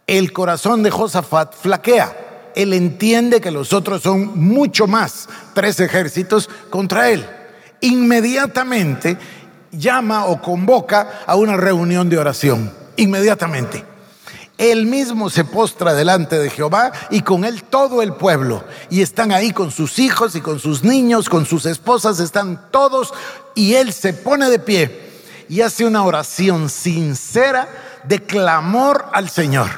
El 0.08 0.32
corazón 0.32 0.82
de 0.82 0.90
Josafat 0.90 1.54
flaquea. 1.54 2.50
Él 2.56 2.72
entiende 2.72 3.40
que 3.40 3.52
los 3.52 3.72
otros 3.72 4.02
son 4.02 4.36
mucho 4.36 4.88
más, 4.88 5.28
tres 5.54 5.78
ejércitos 5.78 6.50
contra 6.70 7.10
él. 7.10 7.37
Inmediatamente 7.80 9.16
llama 9.70 10.26
o 10.26 10.40
convoca 10.40 11.22
a 11.26 11.36
una 11.36 11.56
reunión 11.56 12.08
de 12.08 12.18
oración. 12.18 12.72
Inmediatamente. 12.96 13.84
Él 14.56 14.86
mismo 14.86 15.30
se 15.30 15.44
postra 15.44 15.94
delante 15.94 16.36
de 16.36 16.50
Jehová 16.50 16.90
y 17.10 17.22
con 17.22 17.44
él 17.44 17.62
todo 17.62 18.02
el 18.02 18.14
pueblo. 18.14 18.64
Y 18.90 19.02
están 19.02 19.30
ahí 19.30 19.52
con 19.52 19.70
sus 19.70 20.00
hijos 20.00 20.34
y 20.34 20.40
con 20.40 20.58
sus 20.58 20.82
niños, 20.82 21.28
con 21.28 21.46
sus 21.46 21.64
esposas, 21.64 22.18
están 22.18 22.68
todos. 22.72 23.14
Y 23.54 23.74
él 23.74 23.92
se 23.92 24.12
pone 24.12 24.50
de 24.50 24.58
pie 24.58 25.08
y 25.48 25.60
hace 25.60 25.84
una 25.84 26.02
oración 26.02 26.68
sincera 26.68 27.68
de 28.04 28.20
clamor 28.22 29.06
al 29.12 29.28
Señor. 29.28 29.68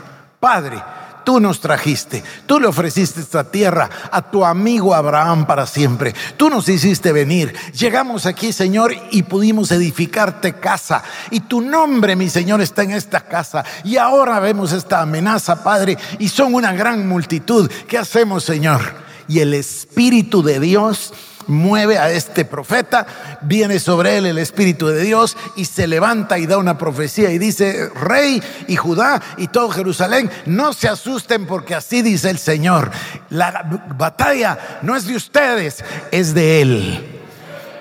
Padre, 0.41 0.83
Tú 1.31 1.39
nos 1.39 1.61
trajiste, 1.61 2.25
tú 2.45 2.59
le 2.59 2.67
ofreciste 2.67 3.21
esta 3.21 3.45
tierra 3.45 3.89
a 4.11 4.21
tu 4.21 4.45
amigo 4.45 4.93
Abraham 4.93 5.47
para 5.47 5.65
siempre. 5.65 6.13
Tú 6.37 6.51
nos 6.51 6.69
hiciste 6.69 7.13
venir. 7.13 7.55
Llegamos 7.73 8.27
aquí, 8.27 8.53
Señor, 8.53 8.93
y 9.13 9.23
pudimos 9.23 9.71
edificarte 9.71 10.55
casa. 10.55 11.05
Y 11.31 11.39
tu 11.39 11.61
nombre, 11.61 12.17
mi 12.17 12.29
Señor, 12.29 12.61
está 12.61 12.83
en 12.83 12.91
esta 12.91 13.21
casa. 13.21 13.65
Y 13.85 13.97
ahora 13.97 14.41
vemos 14.41 14.73
esta 14.73 15.03
amenaza, 15.03 15.63
Padre, 15.63 15.97
y 16.19 16.29
son 16.29 16.53
una 16.53 16.73
gran 16.73 17.07
multitud. 17.07 17.71
¿Qué 17.87 17.97
hacemos, 17.97 18.43
Señor? 18.43 18.81
Y 19.29 19.39
el 19.39 19.55
Espíritu 19.55 20.43
de 20.43 20.59
Dios 20.59 21.13
mueve 21.51 21.99
a 21.99 22.11
este 22.11 22.45
profeta, 22.45 23.07
viene 23.43 23.79
sobre 23.79 24.17
él 24.17 24.27
el 24.27 24.39
Espíritu 24.39 24.87
de 24.87 25.03
Dios 25.03 25.37
y 25.57 25.67
se 25.67 25.87
levanta 25.87 26.39
y 26.39 26.47
da 26.47 26.59
una 26.59 26.79
profecía 26.79 27.31
y 27.31 27.39
dice, 27.39 27.91
Rey 27.95 28.43
y 28.69 28.77
Judá 28.77 29.21
y 29.37 29.49
todo 29.49 29.71
Jerusalén, 29.71 30.31
no 30.47 30.73
se 30.73 30.89
asusten 30.89 31.47
porque 31.47 31.75
así 31.75 32.03
dice 32.03 32.31
el 32.31 32.39
Señor, 32.39 32.91
la 33.29 33.65
batalla 33.97 34.81
no 34.83 34.97
es 34.97 35.07
de 35.07 35.17
ustedes, 35.17 35.85
es 36.11 36.35
de 36.35 36.63
Él. 36.63 37.17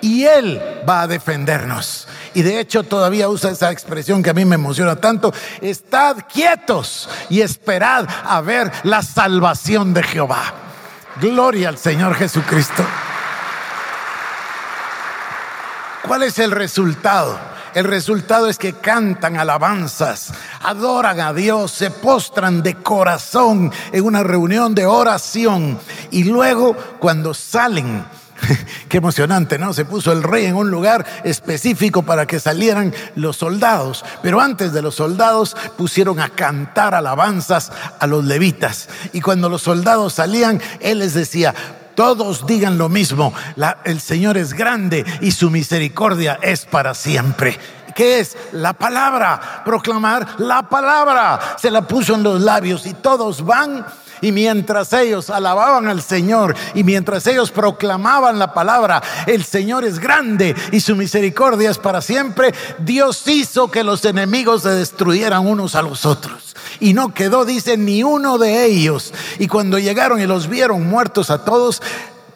Y 0.02 0.24
Él 0.24 0.62
va 0.88 1.02
a 1.02 1.08
defendernos. 1.08 2.08
Y 2.34 2.42
de 2.42 2.60
hecho 2.60 2.84
todavía 2.84 3.28
usa 3.28 3.52
esa 3.52 3.72
expresión 3.72 4.24
que 4.24 4.30
a 4.30 4.34
mí 4.34 4.46
me 4.46 4.56
emociona 4.56 4.96
tanto. 4.96 5.34
Estad 5.62 6.18
quietos 6.32 7.10
y 7.30 7.42
esperad 7.42 8.08
a 8.24 8.40
ver 8.42 8.72
la 8.84 9.02
salvación 9.02 9.94
de 9.94 10.04
Jehová. 10.04 10.54
Gloria 11.20 11.70
al 11.70 11.78
Señor 11.78 12.16
Jesucristo. 12.16 12.86
¿Cuál 16.10 16.24
es 16.24 16.40
el 16.40 16.50
resultado? 16.50 17.38
El 17.76 17.84
resultado 17.84 18.48
es 18.48 18.58
que 18.58 18.74
cantan 18.74 19.38
alabanzas, 19.38 20.34
adoran 20.64 21.20
a 21.20 21.34
Dios, 21.34 21.70
se 21.70 21.92
postran 21.92 22.64
de 22.64 22.74
corazón 22.74 23.72
en 23.92 24.04
una 24.04 24.24
reunión 24.24 24.74
de 24.74 24.88
oración 24.88 25.78
y 26.10 26.24
luego 26.24 26.76
cuando 26.98 27.36
salen, 27.36 28.04
qué 28.90 28.98
emocionante, 28.98 29.60
¿no? 29.60 29.72
Se 29.72 29.86
puso 29.86 30.12
el 30.12 30.24
rey 30.24 30.46
en 30.46 30.56
un 30.56 30.72
lugar 30.72 31.06
específico 31.24 32.02
para 32.02 32.26
que 32.26 32.40
salieran 32.40 32.92
los 33.14 33.38
soldados, 33.38 34.04
pero 34.24 34.42
antes 34.42 34.74
de 34.74 34.82
los 34.82 34.96
soldados 34.96 35.56
pusieron 35.78 36.20
a 36.20 36.30
cantar 36.30 36.96
alabanzas 36.96 37.72
a 38.00 38.08
los 38.08 38.26
levitas 38.26 38.90
y 39.14 39.22
cuando 39.22 39.48
los 39.48 39.62
soldados 39.62 40.14
salían, 40.14 40.60
él 40.80 40.98
les 40.98 41.14
decía, 41.14 41.54
todos 42.00 42.48
digan 42.48 42.78
lo 42.78 42.88
mismo. 42.88 43.34
el 43.84 44.00
Señor 44.00 44.38
es 44.38 44.54
grande 44.54 45.04
y 45.20 45.32
su 45.32 45.50
misericordia 45.50 46.40
es 46.42 46.66
para 46.66 46.94
siempre. 46.94 47.60
¿Qué 47.94 48.22
es? 48.22 48.38
La 48.54 48.72
palabra. 48.72 49.64
Proclamar 49.66 50.26
la 50.38 50.70
palabra. 50.70 51.58
Se 51.58 51.70
la 51.70 51.82
puso 51.82 52.16
en 52.16 52.24
los 52.24 52.40
labios 52.40 52.86
y 52.86 52.94
todos 52.94 53.46
van. 53.46 53.86
Y 54.22 54.32
mientras 54.32 54.94
ellos 54.94 55.30
alababan 55.30 55.90
al 55.90 56.02
Señor 56.02 56.56
y 56.74 56.86
mientras 56.86 57.28
ellos 57.28 57.52
proclamaban 57.52 58.40
la 58.40 58.54
palabra, 58.54 59.04
el 59.28 59.44
Señor 59.44 59.84
es 59.84 60.00
grande 60.00 60.56
y 60.72 60.80
su 60.80 60.96
misericordia 60.96 61.70
es 61.70 61.80
para 61.80 62.00
siempre, 62.00 62.54
Dios 62.80 63.28
hizo 63.28 63.70
que 63.70 63.84
los 63.84 64.06
enemigos 64.06 64.62
se 64.62 64.70
destruyeran 64.70 65.46
unos 65.46 65.76
a 65.76 65.82
los 65.82 66.06
otros 66.06 66.49
y 66.80 66.94
no 66.94 67.14
quedó, 67.14 67.46
dice, 67.46 67.78
ni 67.78 68.04
uno 68.04 68.38
de 68.38 68.66
ellos. 68.66 69.14
Y 69.38 69.48
cuando 69.48 69.80
llegaron 69.80 70.20
y 70.22 70.26
los 70.26 70.48
vieron 70.48 70.88
muertos 70.88 71.30
a 71.30 71.44
todos, 71.44 71.82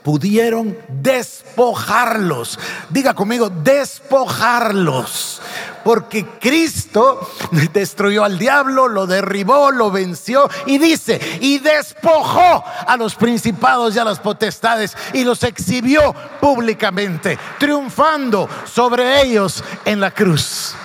pudieron 0.03 0.77
despojarlos. 0.89 2.59
Diga 2.89 3.13
conmigo, 3.13 3.49
despojarlos. 3.49 5.41
Porque 5.83 6.25
Cristo 6.39 7.29
destruyó 7.73 8.23
al 8.23 8.37
diablo, 8.37 8.87
lo 8.87 9.07
derribó, 9.07 9.71
lo 9.71 9.91
venció 9.91 10.49
y 10.65 10.77
dice, 10.77 11.19
y 11.41 11.59
despojó 11.59 12.63
a 12.87 12.95
los 12.97 13.15
principados 13.15 13.95
y 13.95 13.99
a 13.99 14.05
las 14.05 14.19
potestades 14.19 14.95
y 15.13 15.23
los 15.23 15.43
exhibió 15.43 16.13
públicamente, 16.39 17.37
triunfando 17.59 18.47
sobre 18.65 19.21
ellos 19.21 19.63
en 19.85 19.99
la 19.99 20.11
cruz. 20.11 20.75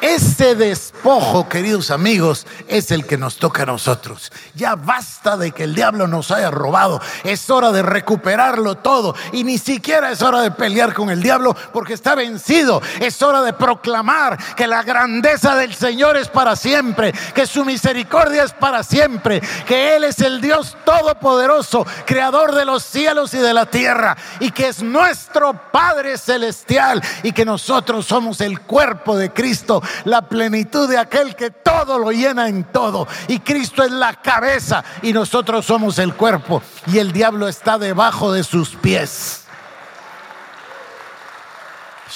Ese 0.00 0.54
despojo, 0.54 1.48
queridos 1.48 1.90
amigos, 1.90 2.46
es 2.68 2.90
el 2.90 3.06
que 3.06 3.18
nos 3.18 3.36
toca 3.36 3.64
a 3.64 3.66
nosotros. 3.66 4.32
Ya 4.54 4.74
basta 4.74 5.36
de 5.36 5.52
que 5.52 5.64
el 5.64 5.74
diablo 5.74 6.06
nos 6.06 6.30
haya 6.30 6.50
robado. 6.50 7.00
Es 7.22 7.50
hora 7.50 7.70
de 7.70 7.82
recuperarlo 7.82 8.76
todo. 8.76 9.14
Y 9.32 9.44
ni 9.44 9.58
siquiera 9.58 10.10
es 10.10 10.22
hora 10.22 10.40
de 10.40 10.52
pelear 10.52 10.94
con 10.94 11.10
el 11.10 11.22
diablo 11.22 11.54
porque 11.72 11.92
está 11.92 12.14
vencido. 12.14 12.80
Es 12.98 13.20
hora 13.20 13.42
de 13.42 13.52
proclamar 13.52 14.38
que 14.54 14.66
la 14.66 14.82
grandeza 14.82 15.54
del 15.54 15.74
Señor 15.74 16.16
es 16.16 16.28
para 16.28 16.56
siempre, 16.56 17.12
que 17.34 17.46
su 17.46 17.64
misericordia 17.66 18.44
es 18.44 18.52
para 18.52 18.82
siempre, 18.82 19.42
que 19.66 19.96
Él 19.96 20.04
es 20.04 20.20
el 20.20 20.40
Dios 20.40 20.78
todopoderoso, 20.84 21.86
creador 22.06 22.54
de 22.54 22.64
los 22.64 22.82
cielos 22.84 23.34
y 23.34 23.38
de 23.38 23.52
la 23.52 23.66
tierra, 23.66 24.16
y 24.40 24.50
que 24.50 24.68
es 24.68 24.82
nuestro 24.82 25.52
Padre 25.70 26.16
celestial 26.16 27.02
y 27.22 27.32
que 27.32 27.44
nosotros 27.44 28.06
somos 28.06 28.40
el 28.40 28.60
cuerpo 28.60 29.16
de 29.16 29.30
Cristo 29.30 29.82
la 30.04 30.22
plenitud 30.22 30.88
de 30.88 30.98
aquel 30.98 31.34
que 31.34 31.50
todo 31.50 31.98
lo 31.98 32.10
llena 32.12 32.48
en 32.48 32.64
todo. 32.64 33.06
Y 33.28 33.40
Cristo 33.40 33.82
es 33.82 33.90
la 33.90 34.14
cabeza 34.14 34.84
y 35.02 35.12
nosotros 35.12 35.66
somos 35.66 35.98
el 35.98 36.14
cuerpo 36.14 36.62
y 36.86 36.98
el 36.98 37.12
diablo 37.12 37.48
está 37.48 37.78
debajo 37.78 38.32
de 38.32 38.44
sus 38.44 38.70
pies. 38.76 39.44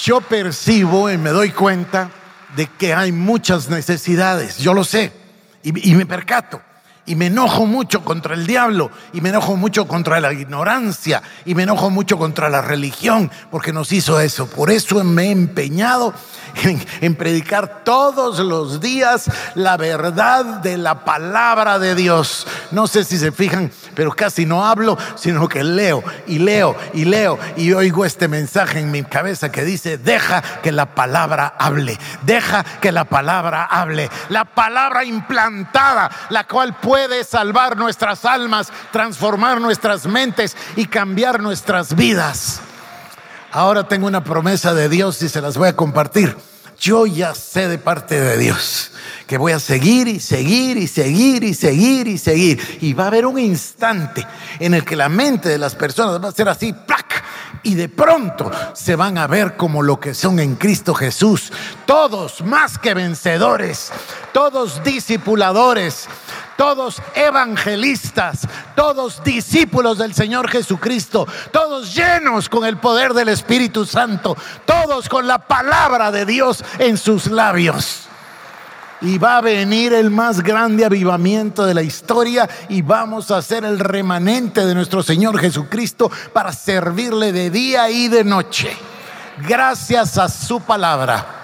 Yo 0.01 0.21
percibo 0.21 1.09
y 1.09 1.17
me 1.17 1.29
doy 1.29 1.51
cuenta 1.51 2.09
de 2.55 2.67
que 2.67 2.93
hay 2.93 3.11
muchas 3.11 3.69
necesidades, 3.69 4.57
yo 4.57 4.73
lo 4.73 4.83
sé. 4.83 5.13
y, 5.63 5.95
me 5.95 6.05
percato 6.05 6.61
y 7.05 7.15
me 7.15 7.27
enojo 7.27 7.65
mucho 7.65 8.03
contra 8.03 8.33
el 8.33 8.47
diablo 8.47 8.89
y 9.13 9.21
me 9.21 9.29
enojo 9.29 9.55
mucho 9.55 9.87
contra 9.87 10.19
la 10.19 10.33
ignorancia 10.33 11.21
y 11.45 11.53
me 11.53 11.63
enojo 11.63 11.89
mucho 11.89 12.17
contra 12.17 12.49
la 12.49 12.61
religión 12.61 13.31
porque 13.51 13.73
nos 13.73 13.91
hizo 13.91 14.19
eso. 14.19 14.47
Por 14.47 14.71
eso 14.71 15.03
me 15.03 15.25
he 15.27 15.31
empeñado 15.31 16.13
en, 17.01 17.15
predicar 17.15 17.83
todos 17.83 18.39
los 18.39 18.79
días 18.79 19.29
la 19.55 19.77
verdad 19.77 20.45
de 20.45 20.77
la 20.77 21.05
palabra 21.05 21.79
de 21.79 21.95
Dios. 21.95 22.47
No 22.71 22.87
sé 22.87 23.03
si 23.03 23.17
se 23.17 23.31
fijan, 23.31 23.71
pero 23.93 24.11
casi 24.11 24.45
no 24.45 24.65
hablo, 24.65 24.97
sino 25.15 25.47
que 25.47 25.63
leo 25.63 26.03
y 26.27 26.39
leo 26.39 26.75
y 26.93 27.05
leo 27.05 27.37
y 27.55 27.73
oigo 27.73 28.05
este 28.05 28.27
mensaje 28.27 28.79
en 28.79 28.91
mi 28.91 29.03
cabeza 29.03 29.51
que 29.51 29.63
dice, 29.63 29.97
deja 29.97 30.41
que 30.63 30.71
la 30.71 30.95
palabra 30.95 31.53
hable, 31.59 31.97
deja 32.23 32.63
que 32.81 32.91
la 32.91 33.05
palabra 33.05 33.65
hable, 33.65 34.09
la 34.29 34.45
palabra 34.45 35.03
implantada, 35.03 36.09
la 36.29 36.45
cual 36.45 36.75
puede 36.75 36.94
salvar 37.27 37.77
nuestras 37.77 38.25
almas, 38.25 38.71
transformar 38.91 39.59
nuestras 39.59 40.05
mentes 40.05 40.55
y 40.75 40.85
cambiar 40.85 41.41
nuestras 41.41 41.95
vidas. 41.95 42.61
Ahora 43.51 43.87
tengo 43.87 44.07
una 44.07 44.23
promesa 44.23 44.73
de 44.73 44.89
Dios 44.89 45.21
y 45.21 45.29
se 45.29 45.41
las 45.41 45.57
voy 45.57 45.69
a 45.69 45.75
compartir. 45.75 46.35
Yo 46.79 47.05
ya 47.05 47.33
sé 47.33 47.67
de 47.67 47.77
parte 47.77 48.19
de 48.19 48.37
Dios 48.37 48.91
que 49.27 49.37
voy 49.37 49.53
a 49.53 49.59
seguir 49.59 50.07
y 50.07 50.19
seguir 50.19 50.77
y 50.77 50.87
seguir 50.87 51.43
y 51.43 51.53
seguir 51.53 52.07
y 52.07 52.17
seguir. 52.17 52.77
Y 52.81 52.93
va 52.93 53.05
a 53.05 53.07
haber 53.07 53.25
un 53.25 53.39
instante 53.39 54.25
en 54.59 54.73
el 54.73 54.83
que 54.83 54.95
la 54.95 55.09
mente 55.09 55.49
de 55.49 55.57
las 55.57 55.75
personas 55.75 56.23
va 56.23 56.29
a 56.29 56.33
ser 56.33 56.49
así, 56.49 56.73
¡plac! 56.73 57.23
Y 57.63 57.73
de 57.75 57.89
pronto 57.89 58.51
se 58.73 58.95
van 58.95 59.17
a 59.17 59.25
ver 59.25 59.55
como 59.57 59.81
lo 59.81 59.99
que 59.99 60.13
son 60.13 60.39
en 60.39 60.55
Cristo 60.55 60.93
Jesús. 60.93 61.51
Todos 61.87 62.41
más 62.41 62.77
que 62.77 62.93
vencedores, 62.93 63.91
todos 64.33 64.83
discipuladores, 64.83 66.07
todos 66.57 67.01
evangelistas, 67.13 68.47
todos 68.75 69.23
discípulos 69.23 69.97
del 69.97 70.13
Señor 70.13 70.49
Jesucristo, 70.49 71.27
todos 71.51 71.93
llenos 71.93 72.49
con 72.49 72.65
el 72.65 72.77
poder 72.77 73.13
del 73.13 73.29
Espíritu 73.29 73.85
Santo, 73.85 74.37
todos 74.65 75.09
con 75.09 75.27
la 75.27 75.39
palabra 75.39 76.11
de 76.11 76.25
Dios 76.25 76.63
en 76.79 76.97
sus 76.97 77.27
labios. 77.27 78.07
Y 79.01 79.17
va 79.17 79.37
a 79.37 79.41
venir 79.41 79.93
el 79.93 80.09
más 80.09 80.41
grande 80.41 80.85
avivamiento 80.85 81.65
de 81.65 81.73
la 81.73 81.83
historia 81.83 82.49
y 82.69 82.81
vamos 82.81 83.29
a 83.29 83.41
ser 83.41 83.65
el 83.65 83.77
remanente 83.77 84.65
de 84.65 84.73
nuestro 84.73 85.03
Señor 85.03 85.37
Jesucristo 85.37 86.09
para 86.33 86.53
servirle 86.53 87.33
de 87.33 87.49
día 87.49 87.89
y 87.89 88.07
de 88.07 88.23
noche. 88.23 88.75
Gracias 89.47 90.17
a 90.17 90.29
su 90.29 90.61
palabra. 90.61 91.34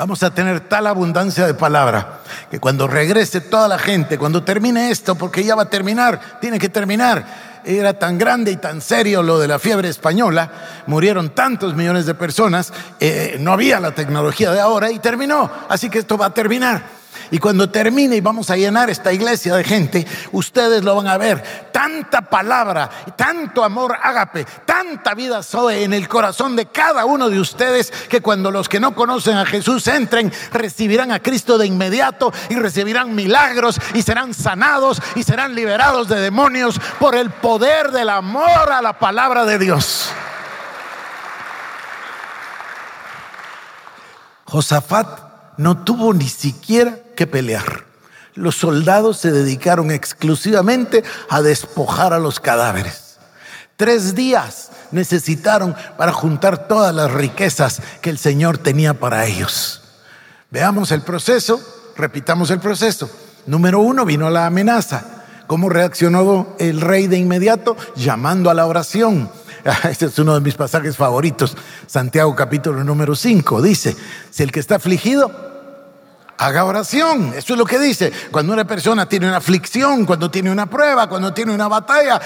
Vamos 0.00 0.22
a 0.22 0.30
tener 0.30 0.60
tal 0.60 0.86
abundancia 0.86 1.46
de 1.46 1.52
palabra 1.52 2.20
que 2.50 2.58
cuando 2.58 2.88
regrese 2.88 3.42
toda 3.42 3.68
la 3.68 3.78
gente, 3.78 4.16
cuando 4.16 4.42
termine 4.42 4.90
esto, 4.90 5.14
porque 5.14 5.44
ya 5.44 5.54
va 5.54 5.64
a 5.64 5.68
terminar, 5.68 6.38
tiene 6.40 6.58
que 6.58 6.70
terminar. 6.70 7.60
Era 7.66 7.92
tan 7.92 8.16
grande 8.16 8.50
y 8.50 8.56
tan 8.56 8.80
serio 8.80 9.22
lo 9.22 9.38
de 9.38 9.46
la 9.46 9.58
fiebre 9.58 9.90
española, 9.90 10.50
murieron 10.86 11.28
tantos 11.34 11.74
millones 11.74 12.06
de 12.06 12.14
personas, 12.14 12.72
eh, 12.98 13.36
no 13.40 13.52
había 13.52 13.78
la 13.78 13.94
tecnología 13.94 14.52
de 14.52 14.60
ahora 14.60 14.90
y 14.90 15.00
terminó. 15.00 15.50
Así 15.68 15.90
que 15.90 15.98
esto 15.98 16.16
va 16.16 16.24
a 16.24 16.32
terminar. 16.32 16.99
Y 17.30 17.38
cuando 17.38 17.70
termine 17.70 18.16
y 18.16 18.20
vamos 18.20 18.50
a 18.50 18.56
llenar 18.56 18.90
esta 18.90 19.12
iglesia 19.12 19.54
de 19.54 19.64
gente, 19.64 20.06
ustedes 20.32 20.82
lo 20.82 20.96
van 20.96 21.06
a 21.06 21.18
ver. 21.18 21.70
Tanta 21.72 22.22
palabra, 22.22 22.90
tanto 23.16 23.62
amor 23.62 23.96
ágape, 24.02 24.44
tanta 24.64 25.14
vida 25.14 25.42
soe 25.42 25.84
en 25.84 25.92
el 25.92 26.08
corazón 26.08 26.56
de 26.56 26.66
cada 26.66 27.04
uno 27.04 27.30
de 27.30 27.38
ustedes 27.38 27.90
que 28.08 28.20
cuando 28.20 28.50
los 28.50 28.68
que 28.68 28.80
no 28.80 28.94
conocen 28.94 29.36
a 29.36 29.46
Jesús 29.46 29.86
entren, 29.86 30.32
recibirán 30.52 31.12
a 31.12 31.20
Cristo 31.20 31.58
de 31.58 31.66
inmediato 31.66 32.32
y 32.48 32.56
recibirán 32.56 33.14
milagros 33.14 33.78
y 33.94 34.02
serán 34.02 34.34
sanados 34.34 35.00
y 35.14 35.22
serán 35.22 35.54
liberados 35.54 36.08
de 36.08 36.20
demonios 36.20 36.80
por 36.98 37.14
el 37.14 37.30
poder 37.30 37.92
del 37.92 38.08
amor 38.08 38.72
a 38.72 38.82
la 38.82 38.98
palabra 38.98 39.44
de 39.44 39.58
Dios. 39.58 40.10
Josafat 44.46 45.29
no 45.60 45.76
tuvo 45.76 46.14
ni 46.14 46.26
siquiera 46.26 46.96
que 47.14 47.26
pelear. 47.26 47.84
Los 48.34 48.56
soldados 48.56 49.18
se 49.18 49.30
dedicaron 49.30 49.90
exclusivamente 49.90 51.04
a 51.28 51.42
despojar 51.42 52.14
a 52.14 52.18
los 52.18 52.40
cadáveres. 52.40 53.18
Tres 53.76 54.14
días 54.14 54.70
necesitaron 54.90 55.76
para 55.98 56.12
juntar 56.12 56.66
todas 56.66 56.94
las 56.94 57.12
riquezas 57.12 57.82
que 58.00 58.08
el 58.08 58.16
Señor 58.16 58.56
tenía 58.56 58.94
para 58.94 59.26
ellos. 59.26 59.82
Veamos 60.50 60.92
el 60.92 61.02
proceso, 61.02 61.60
repitamos 61.94 62.50
el 62.50 62.60
proceso. 62.60 63.10
Número 63.44 63.80
uno, 63.80 64.06
vino 64.06 64.30
la 64.30 64.46
amenaza. 64.46 65.04
¿Cómo 65.46 65.68
reaccionó 65.68 66.56
el 66.58 66.80
rey 66.80 67.06
de 67.06 67.18
inmediato? 67.18 67.76
Llamando 67.96 68.48
a 68.48 68.54
la 68.54 68.64
oración. 68.64 69.30
Este 69.90 70.06
es 70.06 70.18
uno 70.18 70.32
de 70.32 70.40
mis 70.40 70.54
pasajes 70.54 70.96
favoritos. 70.96 71.54
Santiago 71.86 72.34
capítulo 72.34 72.82
número 72.82 73.14
5 73.14 73.60
dice, 73.60 73.94
si 74.30 74.42
el 74.42 74.52
que 74.52 74.60
está 74.60 74.76
afligido, 74.76 75.49
haga 76.40 76.64
oración. 76.64 77.34
Eso 77.36 77.52
es 77.52 77.58
lo 77.58 77.66
que 77.66 77.78
dice. 77.78 78.10
Cuando 78.30 78.52
una 78.52 78.64
persona 78.64 79.06
tiene 79.06 79.28
una 79.28 79.36
aflicción, 79.36 80.06
cuando 80.06 80.30
tiene 80.30 80.50
una 80.50 80.66
prueba, 80.66 81.06
cuando 81.06 81.34
tiene 81.34 81.52
una 81.52 81.68
batalla, 81.68 82.18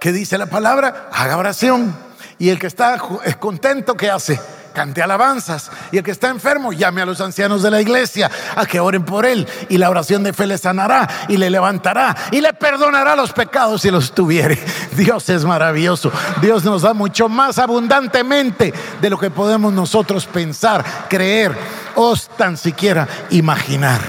¿qué 0.00 0.10
dice 0.12 0.36
la 0.36 0.46
palabra? 0.46 1.08
Haga 1.12 1.36
oración. 1.36 1.94
Y 2.38 2.48
el 2.48 2.58
que 2.58 2.66
está 2.66 2.98
contento, 3.38 3.96
¿qué 3.96 4.10
hace? 4.10 4.40
Cante 4.72 5.02
alabanzas. 5.02 5.70
Y 5.90 5.98
el 5.98 6.04
que 6.04 6.10
está 6.10 6.28
enfermo, 6.28 6.72
llame 6.72 7.02
a 7.02 7.06
los 7.06 7.20
ancianos 7.20 7.62
de 7.62 7.70
la 7.70 7.80
iglesia 7.80 8.30
a 8.56 8.66
que 8.66 8.80
oren 8.80 9.04
por 9.04 9.26
él. 9.26 9.46
Y 9.68 9.78
la 9.78 9.90
oración 9.90 10.22
de 10.22 10.32
fe 10.32 10.46
le 10.46 10.58
sanará 10.58 11.08
y 11.28 11.36
le 11.36 11.50
levantará 11.50 12.16
y 12.30 12.40
le 12.40 12.52
perdonará 12.52 13.16
los 13.16 13.32
pecados 13.32 13.82
si 13.82 13.90
los 13.90 14.12
tuviere. 14.12 14.58
Dios 14.96 15.28
es 15.28 15.44
maravilloso. 15.44 16.10
Dios 16.40 16.64
nos 16.64 16.82
da 16.82 16.94
mucho 16.94 17.28
más 17.28 17.58
abundantemente 17.58 18.72
de 19.00 19.10
lo 19.10 19.18
que 19.18 19.30
podemos 19.30 19.72
nosotros 19.72 20.26
pensar, 20.26 20.84
creer 21.08 21.56
o 21.94 22.16
tan 22.36 22.56
siquiera 22.56 23.08
imaginar. 23.30 24.00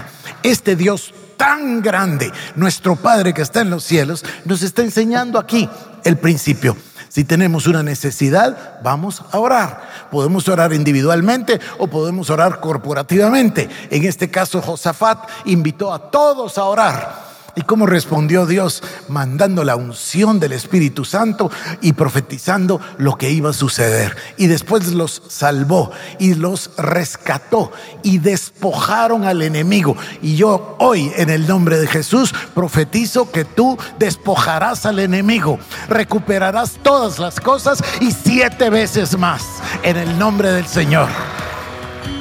Este 0.42 0.76
Dios 0.76 1.14
tan 1.38 1.82
grande, 1.82 2.32
nuestro 2.56 2.96
Padre 2.96 3.34
que 3.34 3.42
está 3.42 3.62
en 3.62 3.70
los 3.70 3.84
cielos, 3.84 4.24
nos 4.46 4.62
está 4.62 4.82
enseñando 4.82 5.40
aquí 5.40 5.70
el 6.04 6.18
principio. 6.18 6.78
Si 7.14 7.24
tenemos 7.24 7.68
una 7.68 7.84
necesidad, 7.84 8.80
vamos 8.82 9.22
a 9.32 9.38
orar. 9.38 9.88
Podemos 10.10 10.50
orar 10.50 10.74
individualmente 10.74 11.60
o 11.78 11.86
podemos 11.86 12.32
orar 12.32 12.60
corporativamente. 12.60 13.70
En 13.92 14.04
este 14.06 14.32
caso, 14.32 14.64
Josafat 14.64 15.30
invitó 15.46 15.94
a 15.94 16.10
todos 16.10 16.58
a 16.58 16.64
orar. 16.64 17.33
¿Y 17.56 17.62
cómo 17.62 17.86
respondió 17.86 18.48
Dios? 18.48 18.82
Mandando 19.10 19.64
la 19.64 19.76
unción 19.76 20.40
del 20.40 20.54
Espíritu 20.54 21.06
Santo 21.06 21.52
y 21.82 21.94
profetizando 21.94 22.82
lo 22.98 23.16
que 23.16 23.30
iba 23.30 23.52
a 23.52 23.54
suceder. 23.54 24.16
Y 24.38 24.48
después 24.48 24.92
los 24.94 25.22
salvó 25.28 25.92
y 26.18 26.34
los 26.34 26.72
rescató 26.78 27.72
y 28.02 28.18
despojaron 28.18 29.24
al 29.24 29.44
enemigo. 29.44 29.96
Y 30.24 30.36
yo 30.36 30.76
hoy, 30.80 31.12
en 31.16 31.30
el 31.30 31.48
nombre 31.48 31.78
de 31.78 31.86
Jesús, 31.86 32.34
profetizo 32.56 33.32
que 33.32 33.46
tú 33.46 33.78
despojarás 34.00 34.88
al 34.88 34.98
enemigo, 34.98 35.60
recuperarás 35.88 36.80
todas 36.82 37.20
las 37.20 37.40
cosas 37.40 37.84
y 38.02 38.12
siete 38.12 38.72
veces 38.72 39.18
más, 39.18 39.44
en 39.84 39.98
el 39.98 40.18
nombre 40.18 40.52
del 40.52 40.66
Señor. 40.66 41.10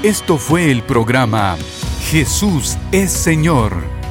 Esto 0.02 0.36
fue 0.36 0.70
el 0.70 0.82
programa 0.82 1.56
Jesús 2.10 2.76
es 2.90 3.10
Señor 3.10 4.01